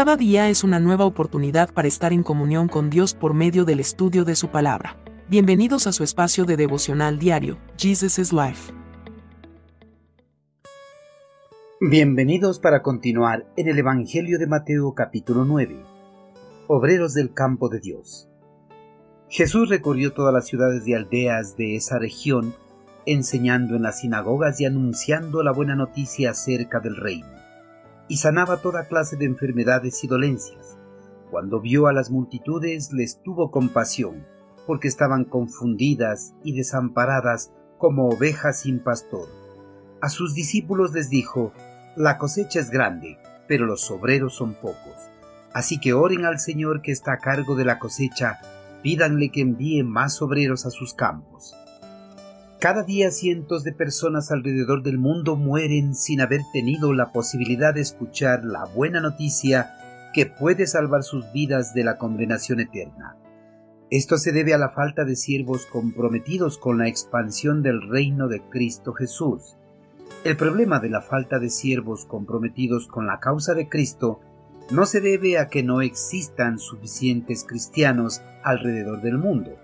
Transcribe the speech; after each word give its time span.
Cada 0.00 0.16
día 0.16 0.48
es 0.48 0.64
una 0.64 0.80
nueva 0.80 1.04
oportunidad 1.04 1.74
para 1.74 1.86
estar 1.86 2.14
en 2.14 2.22
comunión 2.22 2.68
con 2.68 2.88
Dios 2.88 3.12
por 3.12 3.34
medio 3.34 3.66
del 3.66 3.80
estudio 3.80 4.24
de 4.24 4.34
su 4.34 4.48
palabra. 4.48 4.96
Bienvenidos 5.28 5.86
a 5.86 5.92
su 5.92 6.04
espacio 6.04 6.46
de 6.46 6.56
devocional 6.56 7.18
diario, 7.18 7.58
Jesus 7.76 8.18
is 8.18 8.32
Life. 8.32 8.72
Bienvenidos 11.82 12.60
para 12.60 12.80
continuar 12.80 13.44
en 13.58 13.68
el 13.68 13.78
Evangelio 13.78 14.38
de 14.38 14.46
Mateo 14.46 14.94
capítulo 14.94 15.44
9. 15.44 15.76
Obreros 16.66 17.12
del 17.12 17.34
campo 17.34 17.68
de 17.68 17.80
Dios. 17.80 18.26
Jesús 19.28 19.68
recorrió 19.68 20.14
todas 20.14 20.32
las 20.32 20.46
ciudades 20.46 20.88
y 20.88 20.94
aldeas 20.94 21.58
de 21.58 21.76
esa 21.76 21.98
región, 21.98 22.54
enseñando 23.04 23.76
en 23.76 23.82
las 23.82 24.00
sinagogas 24.00 24.62
y 24.62 24.64
anunciando 24.64 25.42
la 25.42 25.52
buena 25.52 25.76
noticia 25.76 26.30
acerca 26.30 26.80
del 26.80 26.96
reino 26.96 27.39
y 28.10 28.16
sanaba 28.16 28.56
toda 28.56 28.88
clase 28.88 29.16
de 29.16 29.24
enfermedades 29.24 30.02
y 30.02 30.08
dolencias. 30.08 30.76
Cuando 31.30 31.60
vio 31.60 31.86
a 31.86 31.92
las 31.92 32.10
multitudes 32.10 32.92
les 32.92 33.22
tuvo 33.22 33.52
compasión, 33.52 34.26
porque 34.66 34.88
estaban 34.88 35.24
confundidas 35.24 36.34
y 36.42 36.56
desamparadas 36.56 37.52
como 37.78 38.08
ovejas 38.08 38.62
sin 38.62 38.80
pastor. 38.80 39.28
A 40.02 40.08
sus 40.08 40.34
discípulos 40.34 40.92
les 40.92 41.08
dijo, 41.08 41.52
La 41.94 42.18
cosecha 42.18 42.58
es 42.58 42.70
grande, 42.70 43.16
pero 43.46 43.64
los 43.64 43.88
obreros 43.92 44.34
son 44.34 44.54
pocos. 44.54 44.96
Así 45.54 45.78
que 45.78 45.92
oren 45.92 46.24
al 46.24 46.40
Señor 46.40 46.82
que 46.82 46.90
está 46.90 47.12
a 47.12 47.18
cargo 47.18 47.54
de 47.54 47.64
la 47.64 47.78
cosecha, 47.78 48.40
pídanle 48.82 49.30
que 49.30 49.42
envíe 49.42 49.84
más 49.84 50.20
obreros 50.20 50.66
a 50.66 50.70
sus 50.70 50.94
campos. 50.94 51.54
Cada 52.60 52.82
día 52.82 53.10
cientos 53.10 53.64
de 53.64 53.72
personas 53.72 54.30
alrededor 54.30 54.82
del 54.82 54.98
mundo 54.98 55.34
mueren 55.34 55.94
sin 55.94 56.20
haber 56.20 56.42
tenido 56.52 56.92
la 56.92 57.10
posibilidad 57.10 57.72
de 57.72 57.80
escuchar 57.80 58.44
la 58.44 58.66
buena 58.66 59.00
noticia 59.00 59.70
que 60.12 60.26
puede 60.26 60.66
salvar 60.66 61.02
sus 61.02 61.32
vidas 61.32 61.72
de 61.72 61.84
la 61.84 61.96
condenación 61.96 62.60
eterna. 62.60 63.16
Esto 63.88 64.18
se 64.18 64.32
debe 64.32 64.52
a 64.52 64.58
la 64.58 64.68
falta 64.68 65.06
de 65.06 65.16
siervos 65.16 65.64
comprometidos 65.64 66.58
con 66.58 66.76
la 66.76 66.86
expansión 66.86 67.62
del 67.62 67.80
reino 67.88 68.28
de 68.28 68.42
Cristo 68.50 68.92
Jesús. 68.92 69.56
El 70.24 70.36
problema 70.36 70.80
de 70.80 70.90
la 70.90 71.00
falta 71.00 71.38
de 71.38 71.48
siervos 71.48 72.04
comprometidos 72.04 72.88
con 72.88 73.06
la 73.06 73.20
causa 73.20 73.54
de 73.54 73.70
Cristo 73.70 74.20
no 74.70 74.84
se 74.84 75.00
debe 75.00 75.38
a 75.38 75.48
que 75.48 75.62
no 75.62 75.80
existan 75.80 76.58
suficientes 76.58 77.42
cristianos 77.42 78.20
alrededor 78.42 79.00
del 79.00 79.16
mundo, 79.16 79.56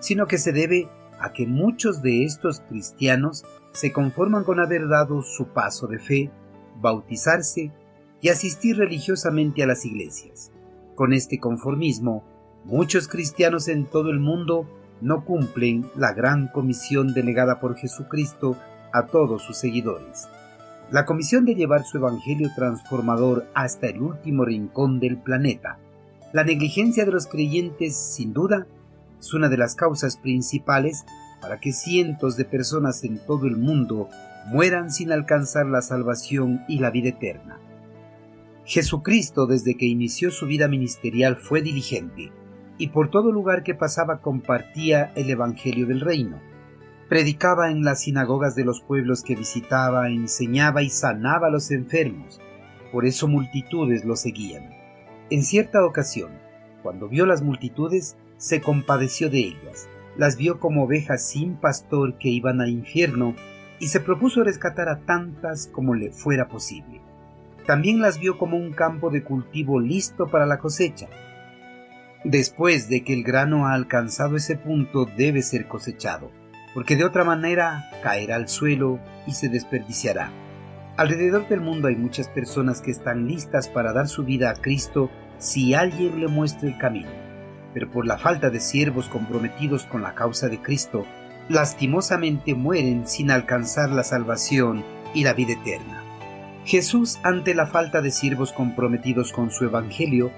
sino 0.00 0.26
que 0.26 0.38
se 0.38 0.52
debe 0.52 0.88
a 1.20 1.32
que 1.32 1.46
muchos 1.46 2.02
de 2.02 2.24
estos 2.24 2.60
cristianos 2.60 3.44
se 3.72 3.92
conforman 3.92 4.44
con 4.44 4.60
haber 4.60 4.88
dado 4.88 5.22
su 5.22 5.48
paso 5.48 5.86
de 5.86 5.98
fe, 5.98 6.30
bautizarse 6.80 7.72
y 8.20 8.28
asistir 8.28 8.76
religiosamente 8.76 9.62
a 9.62 9.66
las 9.66 9.84
iglesias. 9.84 10.52
Con 10.94 11.12
este 11.12 11.38
conformismo, 11.38 12.24
muchos 12.64 13.08
cristianos 13.08 13.68
en 13.68 13.86
todo 13.86 14.10
el 14.10 14.20
mundo 14.20 14.68
no 15.00 15.24
cumplen 15.24 15.86
la 15.96 16.12
gran 16.12 16.48
comisión 16.48 17.14
delegada 17.14 17.60
por 17.60 17.76
Jesucristo 17.76 18.56
a 18.92 19.06
todos 19.06 19.42
sus 19.42 19.56
seguidores. 19.56 20.28
La 20.90 21.04
comisión 21.04 21.44
de 21.44 21.54
llevar 21.54 21.84
su 21.84 21.98
evangelio 21.98 22.50
transformador 22.56 23.46
hasta 23.54 23.88
el 23.88 24.00
último 24.00 24.44
rincón 24.44 25.00
del 25.00 25.18
planeta. 25.18 25.78
La 26.32 26.44
negligencia 26.44 27.04
de 27.04 27.12
los 27.12 27.26
creyentes, 27.26 27.96
sin 27.96 28.32
duda, 28.32 28.66
es 29.20 29.34
una 29.34 29.48
de 29.48 29.56
las 29.56 29.74
causas 29.74 30.16
principales 30.16 31.04
para 31.40 31.60
que 31.60 31.72
cientos 31.72 32.36
de 32.36 32.44
personas 32.44 33.04
en 33.04 33.18
todo 33.24 33.46
el 33.46 33.56
mundo 33.56 34.08
mueran 34.46 34.90
sin 34.90 35.12
alcanzar 35.12 35.66
la 35.66 35.82
salvación 35.82 36.64
y 36.68 36.78
la 36.78 36.90
vida 36.90 37.10
eterna. 37.10 37.58
Jesucristo 38.64 39.46
desde 39.46 39.76
que 39.76 39.86
inició 39.86 40.30
su 40.30 40.46
vida 40.46 40.68
ministerial 40.68 41.36
fue 41.36 41.62
diligente 41.62 42.32
y 42.76 42.88
por 42.88 43.10
todo 43.10 43.32
lugar 43.32 43.62
que 43.62 43.74
pasaba 43.74 44.20
compartía 44.20 45.12
el 45.16 45.30
Evangelio 45.30 45.86
del 45.86 46.00
Reino. 46.00 46.40
Predicaba 47.08 47.70
en 47.70 47.82
las 47.82 48.02
sinagogas 48.02 48.54
de 48.54 48.64
los 48.64 48.82
pueblos 48.82 49.22
que 49.22 49.34
visitaba, 49.34 50.08
enseñaba 50.08 50.82
y 50.82 50.90
sanaba 50.90 51.48
a 51.48 51.50
los 51.50 51.70
enfermos. 51.70 52.40
Por 52.92 53.06
eso 53.06 53.26
multitudes 53.26 54.04
lo 54.04 54.16
seguían. 54.16 54.70
En 55.30 55.42
cierta 55.42 55.84
ocasión, 55.84 56.30
cuando 56.82 57.08
vio 57.08 57.26
las 57.26 57.42
multitudes, 57.42 58.16
se 58.36 58.60
compadeció 58.60 59.30
de 59.30 59.38
ellas, 59.38 59.88
las 60.16 60.36
vio 60.36 60.60
como 60.60 60.84
ovejas 60.84 61.26
sin 61.26 61.56
pastor 61.56 62.18
que 62.18 62.28
iban 62.28 62.60
al 62.60 62.70
infierno 62.70 63.34
y 63.80 63.88
se 63.88 64.00
propuso 64.00 64.42
rescatar 64.42 64.88
a 64.88 65.00
tantas 65.00 65.68
como 65.68 65.94
le 65.94 66.10
fuera 66.10 66.48
posible. 66.48 67.00
También 67.66 68.00
las 68.00 68.18
vio 68.18 68.38
como 68.38 68.56
un 68.56 68.72
campo 68.72 69.10
de 69.10 69.22
cultivo 69.22 69.80
listo 69.80 70.28
para 70.28 70.46
la 70.46 70.58
cosecha. 70.58 71.08
Después 72.24 72.88
de 72.88 73.04
que 73.04 73.12
el 73.12 73.22
grano 73.22 73.66
ha 73.66 73.74
alcanzado 73.74 74.36
ese 74.36 74.56
punto 74.56 75.04
debe 75.04 75.42
ser 75.42 75.68
cosechado, 75.68 76.30
porque 76.74 76.96
de 76.96 77.04
otra 77.04 77.24
manera 77.24 77.90
caerá 78.02 78.36
al 78.36 78.48
suelo 78.48 78.98
y 79.26 79.32
se 79.32 79.48
desperdiciará. 79.48 80.30
Alrededor 80.96 81.46
del 81.48 81.60
mundo 81.60 81.86
hay 81.86 81.94
muchas 81.94 82.28
personas 82.28 82.80
que 82.80 82.90
están 82.90 83.28
listas 83.28 83.68
para 83.68 83.92
dar 83.92 84.08
su 84.08 84.24
vida 84.24 84.50
a 84.50 84.54
Cristo 84.54 85.10
si 85.38 85.74
alguien 85.74 86.20
le 86.20 86.28
muestra 86.28 86.68
el 86.68 86.78
camino 86.78 87.08
pero 87.74 87.90
por 87.90 88.06
la 88.06 88.18
falta 88.18 88.50
de 88.50 88.60
siervos 88.60 89.08
comprometidos 89.08 89.84
con 89.84 90.02
la 90.02 90.14
causa 90.14 90.48
de 90.48 90.60
Cristo, 90.60 91.04
lastimosamente 91.48 92.54
mueren 92.54 93.06
sin 93.06 93.30
alcanzar 93.30 93.90
la 93.90 94.02
salvación 94.02 94.84
y 95.14 95.24
la 95.24 95.32
vida 95.32 95.52
eterna. 95.52 96.02
Jesús, 96.64 97.18
ante 97.22 97.54
la 97.54 97.66
falta 97.66 98.02
de 98.02 98.10
siervos 98.10 98.52
comprometidos 98.52 99.32
con 99.32 99.50
su 99.50 99.64
Evangelio, 99.64 100.30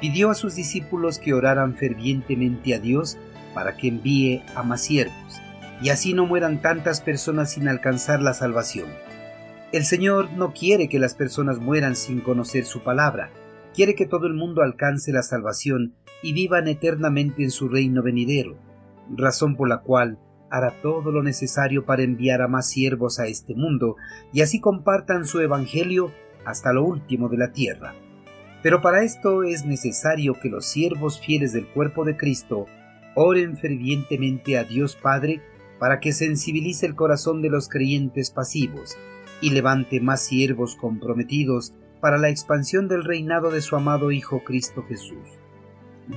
pidió 0.00 0.30
a 0.30 0.34
sus 0.34 0.54
discípulos 0.54 1.18
que 1.18 1.34
oraran 1.34 1.74
fervientemente 1.74 2.74
a 2.74 2.78
Dios 2.78 3.18
para 3.54 3.76
que 3.76 3.88
envíe 3.88 4.42
a 4.54 4.62
más 4.62 4.82
siervos, 4.82 5.40
y 5.82 5.90
así 5.90 6.14
no 6.14 6.26
mueran 6.26 6.62
tantas 6.62 7.00
personas 7.00 7.52
sin 7.52 7.68
alcanzar 7.68 8.22
la 8.22 8.34
salvación. 8.34 8.88
El 9.72 9.84
Señor 9.84 10.30
no 10.32 10.52
quiere 10.52 10.88
que 10.88 10.98
las 10.98 11.14
personas 11.14 11.58
mueran 11.58 11.96
sin 11.96 12.20
conocer 12.20 12.64
su 12.64 12.82
palabra, 12.82 13.30
quiere 13.74 13.94
que 13.94 14.06
todo 14.06 14.26
el 14.26 14.34
mundo 14.34 14.62
alcance 14.62 15.12
la 15.12 15.22
salvación 15.22 15.94
y 16.22 16.32
vivan 16.32 16.68
eternamente 16.68 17.42
en 17.42 17.50
su 17.50 17.68
reino 17.68 18.02
venidero, 18.02 18.56
razón 19.14 19.56
por 19.56 19.68
la 19.68 19.82
cual 19.82 20.18
hará 20.50 20.80
todo 20.80 21.10
lo 21.10 21.22
necesario 21.22 21.84
para 21.84 22.02
enviar 22.02 22.40
a 22.40 22.48
más 22.48 22.68
siervos 22.68 23.18
a 23.18 23.26
este 23.26 23.54
mundo 23.54 23.96
y 24.32 24.42
así 24.42 24.60
compartan 24.60 25.26
su 25.26 25.40
evangelio 25.40 26.12
hasta 26.44 26.72
lo 26.72 26.84
último 26.84 27.28
de 27.28 27.38
la 27.38 27.52
tierra. 27.52 27.94
Pero 28.62 28.80
para 28.80 29.02
esto 29.02 29.42
es 29.42 29.66
necesario 29.66 30.34
que 30.40 30.48
los 30.48 30.64
siervos 30.64 31.20
fieles 31.20 31.52
del 31.52 31.66
cuerpo 31.66 32.04
de 32.04 32.16
Cristo 32.16 32.66
oren 33.14 33.56
fervientemente 33.56 34.56
a 34.56 34.64
Dios 34.64 34.96
Padre 34.96 35.42
para 35.78 36.00
que 36.00 36.12
sensibilice 36.12 36.86
el 36.86 36.94
corazón 36.94 37.42
de 37.42 37.50
los 37.50 37.68
creyentes 37.68 38.30
pasivos 38.30 38.96
y 39.40 39.50
levante 39.50 40.00
más 40.00 40.22
siervos 40.22 40.76
comprometidos 40.76 41.74
para 42.04 42.18
la 42.18 42.28
expansión 42.28 42.86
del 42.86 43.02
reinado 43.02 43.50
de 43.50 43.62
su 43.62 43.76
amado 43.76 44.12
Hijo 44.12 44.44
Cristo 44.44 44.84
Jesús. 44.86 45.26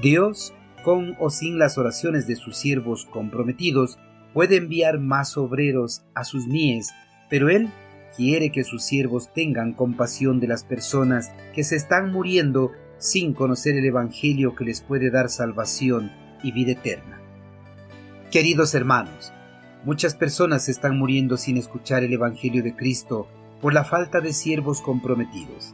Dios, 0.01 0.53
con 0.83 1.15
o 1.17 1.29
sin 1.29 1.59
las 1.59 1.77
oraciones 1.77 2.27
de 2.27 2.35
sus 2.35 2.57
siervos 2.57 3.05
comprometidos, 3.05 3.97
puede 4.33 4.57
enviar 4.57 4.99
más 4.99 5.37
obreros 5.37 6.03
a 6.13 6.25
sus 6.25 6.45
mies, 6.45 6.89
pero 7.29 7.49
Él 7.49 7.69
quiere 8.17 8.51
que 8.51 8.65
sus 8.65 8.83
siervos 8.83 9.31
tengan 9.31 9.71
compasión 9.71 10.41
de 10.41 10.47
las 10.47 10.65
personas 10.65 11.31
que 11.55 11.63
se 11.63 11.77
están 11.77 12.11
muriendo 12.11 12.73
sin 12.97 13.33
conocer 13.33 13.77
el 13.77 13.85
Evangelio 13.85 14.55
que 14.55 14.65
les 14.65 14.81
puede 14.81 15.09
dar 15.09 15.29
salvación 15.29 16.11
y 16.43 16.51
vida 16.51 16.73
eterna. 16.73 17.21
Queridos 18.29 18.75
hermanos, 18.75 19.31
muchas 19.85 20.15
personas 20.15 20.67
están 20.67 20.97
muriendo 20.97 21.37
sin 21.37 21.55
escuchar 21.55 22.03
el 22.03 22.11
Evangelio 22.11 22.61
de 22.61 22.75
Cristo 22.75 23.29
por 23.61 23.73
la 23.73 23.83
falta 23.83 24.19
de 24.19 24.33
siervos 24.33 24.81
comprometidos. 24.81 25.73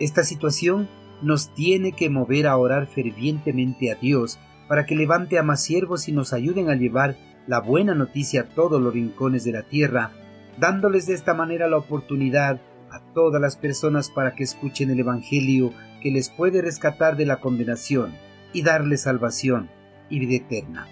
Esta 0.00 0.24
situación 0.24 0.88
nos 1.20 1.52
tiene 1.52 1.92
que 1.92 2.08
mover 2.08 2.46
a 2.46 2.56
orar 2.56 2.86
fervientemente 2.86 3.92
a 3.92 3.96
Dios 3.96 4.38
para 4.66 4.86
que 4.86 4.96
levante 4.96 5.38
a 5.38 5.42
más 5.42 5.62
siervos 5.62 6.08
y 6.08 6.12
nos 6.12 6.32
ayuden 6.32 6.70
a 6.70 6.74
llevar 6.74 7.18
la 7.46 7.60
buena 7.60 7.94
noticia 7.94 8.40
a 8.40 8.48
todos 8.48 8.80
los 8.80 8.94
rincones 8.94 9.44
de 9.44 9.52
la 9.52 9.62
tierra, 9.62 10.12
dándoles 10.58 11.06
de 11.06 11.12
esta 11.12 11.34
manera 11.34 11.68
la 11.68 11.76
oportunidad 11.76 12.62
a 12.90 13.00
todas 13.12 13.42
las 13.42 13.56
personas 13.56 14.08
para 14.08 14.34
que 14.34 14.42
escuchen 14.42 14.90
el 14.90 15.00
Evangelio 15.00 15.74
que 16.02 16.10
les 16.10 16.30
puede 16.30 16.62
rescatar 16.62 17.18
de 17.18 17.26
la 17.26 17.40
condenación 17.40 18.14
y 18.54 18.62
darles 18.62 19.02
salvación 19.02 19.68
y 20.08 20.18
vida 20.18 20.36
eterna. 20.36 20.88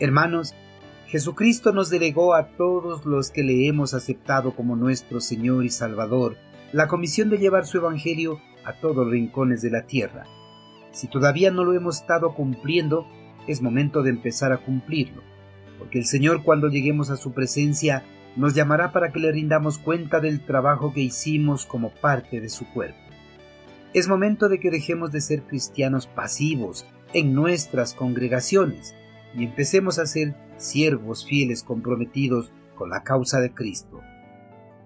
Hermanos, 0.00 0.54
Jesucristo 1.06 1.72
nos 1.72 1.88
delegó 1.88 2.34
a 2.34 2.48
todos 2.56 3.06
los 3.06 3.30
que 3.30 3.44
le 3.44 3.68
hemos 3.68 3.94
aceptado 3.94 4.56
como 4.56 4.74
nuestro 4.74 5.20
Señor 5.20 5.64
y 5.64 5.70
Salvador 5.70 6.36
la 6.72 6.88
comisión 6.88 7.30
de 7.30 7.38
llevar 7.38 7.66
su 7.66 7.78
Evangelio 7.78 8.40
a 8.64 8.74
todos 8.80 9.08
rincones 9.08 9.62
de 9.62 9.70
la 9.70 9.86
tierra. 9.86 10.24
Si 10.92 11.08
todavía 11.08 11.50
no 11.50 11.64
lo 11.64 11.74
hemos 11.74 12.00
estado 12.00 12.34
cumpliendo, 12.34 13.06
es 13.46 13.62
momento 13.62 14.02
de 14.02 14.10
empezar 14.10 14.52
a 14.52 14.58
cumplirlo, 14.58 15.22
porque 15.78 15.98
el 15.98 16.04
Señor 16.04 16.42
cuando 16.42 16.68
lleguemos 16.68 17.10
a 17.10 17.16
su 17.16 17.32
presencia 17.32 18.04
nos 18.36 18.54
llamará 18.54 18.92
para 18.92 19.12
que 19.12 19.20
le 19.20 19.32
rindamos 19.32 19.78
cuenta 19.78 20.20
del 20.20 20.44
trabajo 20.44 20.92
que 20.92 21.00
hicimos 21.00 21.66
como 21.66 21.90
parte 21.90 22.40
de 22.40 22.48
su 22.48 22.66
cuerpo. 22.72 22.98
Es 23.92 24.08
momento 24.08 24.48
de 24.48 24.58
que 24.58 24.70
dejemos 24.70 25.12
de 25.12 25.20
ser 25.20 25.42
cristianos 25.42 26.06
pasivos 26.06 26.86
en 27.12 27.32
nuestras 27.34 27.94
congregaciones 27.94 28.94
y 29.36 29.44
empecemos 29.44 29.98
a 29.98 30.06
ser 30.06 30.34
siervos 30.56 31.26
fieles 31.26 31.62
comprometidos 31.62 32.52
con 32.74 32.90
la 32.90 33.04
causa 33.04 33.40
de 33.40 33.52
Cristo. 33.52 34.00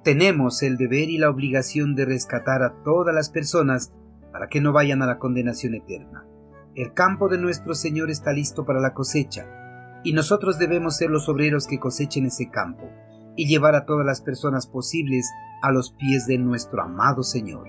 Tenemos 0.04 0.62
el 0.62 0.76
deber 0.76 1.10
y 1.10 1.18
la 1.18 1.30
obligación 1.30 1.94
de 1.94 2.04
rescatar 2.04 2.62
a 2.62 2.82
todas 2.82 3.14
las 3.14 3.30
personas 3.30 3.92
para 4.32 4.48
que 4.48 4.60
no 4.60 4.72
vayan 4.72 5.02
a 5.02 5.06
la 5.06 5.18
condenación 5.18 5.74
eterna. 5.74 6.24
El 6.74 6.94
campo 6.94 7.28
de 7.28 7.38
nuestro 7.38 7.74
Señor 7.74 8.10
está 8.10 8.32
listo 8.32 8.64
para 8.64 8.80
la 8.80 8.94
cosecha, 8.94 9.46
y 10.04 10.12
nosotros 10.12 10.58
debemos 10.58 10.96
ser 10.96 11.10
los 11.10 11.28
obreros 11.28 11.66
que 11.66 11.80
cosechen 11.80 12.26
ese 12.26 12.50
campo 12.50 12.88
y 13.36 13.46
llevar 13.46 13.74
a 13.74 13.84
todas 13.84 14.06
las 14.06 14.20
personas 14.20 14.66
posibles 14.66 15.26
a 15.62 15.72
los 15.72 15.92
pies 15.92 16.26
de 16.26 16.38
nuestro 16.38 16.82
amado 16.82 17.22
Señor. 17.22 17.68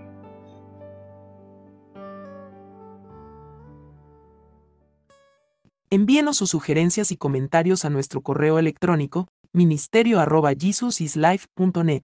Envíenos 5.91 6.37
sus 6.37 6.51
sugerencias 6.51 7.11
y 7.11 7.17
comentarios 7.17 7.83
a 7.83 7.89
nuestro 7.89 8.21
correo 8.21 8.59
electrónico 8.59 9.27
ministerio.jesusislife.net. 9.53 12.03